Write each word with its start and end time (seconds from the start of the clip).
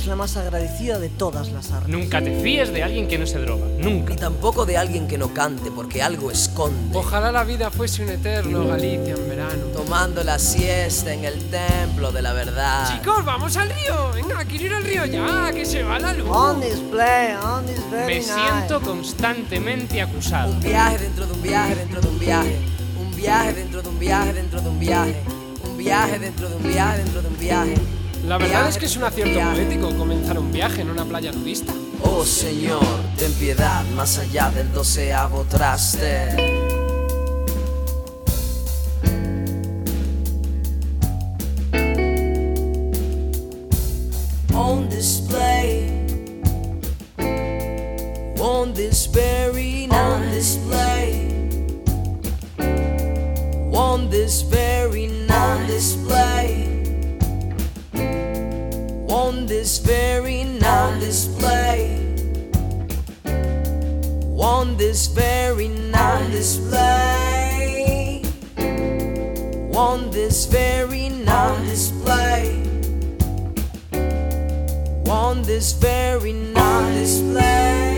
es 0.00 0.06
la 0.06 0.16
más 0.16 0.36
agradecida 0.38 0.98
de 0.98 1.10
todas 1.10 1.52
las 1.52 1.72
artes. 1.72 1.88
Nunca 1.88 2.22
te 2.22 2.40
fíes 2.40 2.72
de 2.72 2.82
alguien 2.82 3.06
que 3.06 3.18
no 3.18 3.26
se 3.26 3.38
droga. 3.38 3.66
Nunca. 3.78 4.14
Ni 4.14 4.16
tampoco 4.16 4.64
de 4.64 4.78
alguien 4.78 5.06
que 5.06 5.18
no 5.18 5.34
cante, 5.34 5.70
porque 5.70 6.02
algo 6.02 6.30
esconde. 6.30 6.96
Ojalá 6.96 7.30
la 7.30 7.44
vida 7.44 7.70
fuese 7.70 8.02
un 8.02 8.08
eterno 8.08 8.66
Galicia 8.66 9.14
en 9.14 9.28
verano. 9.28 9.64
Tomando 9.74 10.24
la 10.24 10.38
siesta 10.38 11.12
en 11.12 11.24
el 11.24 11.38
templo 11.50 12.12
de 12.12 12.22
la 12.22 12.32
verdad. 12.32 12.96
Chicos, 12.96 13.24
vamos 13.26 13.56
al 13.58 13.68
río. 13.68 14.10
Venga, 14.14 14.42
quiero 14.46 14.64
ir 14.64 14.74
al 14.74 14.84
río 14.84 15.04
ya, 15.04 15.52
que 15.52 15.66
se 15.66 15.82
va 15.82 15.98
la 15.98 16.14
luz. 16.14 16.28
On 16.30 16.60
display, 16.60 17.34
on 17.34 17.66
very 17.90 18.14
Me 18.14 18.22
siento 18.22 18.80
constantemente 18.80 20.00
acusado. 20.00 20.52
Un 20.52 20.60
viaje 20.60 20.98
dentro 20.98 21.26
de 21.26 21.32
un 21.32 21.42
viaje 21.42 21.74
dentro 21.74 22.00
de 22.00 22.08
un 22.08 22.18
viaje. 22.18 22.58
Un 22.98 23.14
viaje 23.14 23.52
dentro 23.52 23.82
de 23.82 23.88
un 23.90 23.98
viaje 23.98 24.32
dentro 24.32 24.60
de 24.62 24.68
un 24.70 24.78
viaje. 24.80 25.22
Un 25.64 25.76
viaje 25.76 26.18
dentro 26.18 26.48
de 26.48 26.56
un 26.56 26.62
viaje 26.62 26.98
dentro 26.98 27.20
de 27.20 27.28
un 27.28 27.38
viaje. 27.38 27.99
La 28.30 28.38
verdad 28.38 28.68
es 28.68 28.78
que 28.78 28.86
es 28.86 28.96
un 28.96 29.02
acierto 29.02 29.40
poético 29.40 29.88
comenzar 29.96 30.38
un 30.38 30.52
viaje 30.52 30.82
en 30.82 30.90
una 30.90 31.04
playa 31.04 31.32
nudista. 31.32 31.72
Oh 32.04 32.24
Señor, 32.24 32.80
ten 33.18 33.32
piedad 33.32 33.84
más 33.96 34.18
allá 34.18 34.52
del 34.52 34.72
doceavo 34.72 35.44
traste. 35.48 36.28
On 44.54 44.88
display, 44.88 45.90
on 48.38 48.72
this 48.74 49.10
very 49.12 49.88
night, 49.88 49.98
on 49.98 50.30
display, 50.30 51.26
on 53.72 54.08
this 54.08 54.44
very 54.44 55.08
night, 55.08 55.32
on 55.32 55.66
display 55.66 56.19
this 59.60 59.76
very 59.76 60.40
on 60.64 60.98
display 61.00 62.00
on 64.38 64.74
this 64.78 65.06
very 65.08 65.68
on 65.92 66.30
display 66.30 68.22
on 69.76 70.10
this 70.12 70.46
very 70.46 71.08
on 71.28 71.62
display 71.66 72.62
on 75.10 75.42
this 75.42 75.74
very 75.74 76.32
on 76.56 76.92
display 76.94 77.89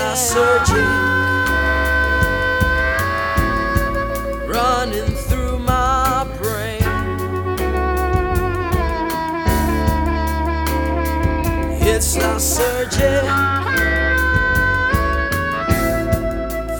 La 0.00 0.14
surging, 0.14 0.94
running 4.48 5.12
through 5.28 5.58
my 5.58 6.26
brain. 6.38 6.82
It's 11.82 12.16
la 12.16 12.38
surging, 12.38 13.28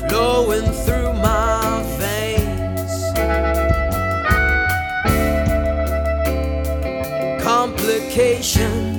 flowing 0.08 0.72
through 0.84 1.12
my 1.12 1.82
veins. 1.98 2.92
Complications 7.44 8.89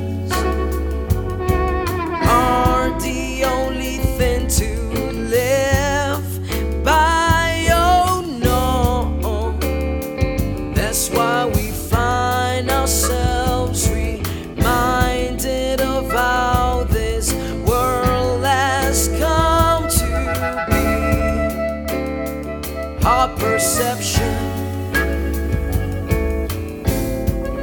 perception 23.37 24.33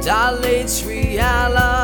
dilates 0.01 0.83
reality. 0.85 1.78